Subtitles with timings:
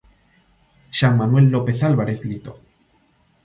[0.97, 2.53] Xan Manuel López Álvarez Lito.